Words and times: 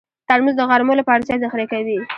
ترموز 0.29 0.55
د 0.57 0.61
غرمو 0.69 0.93
لپاره 0.99 1.25
چای 1.27 1.37
ذخیره 1.43 1.65
کوي. 1.71 1.97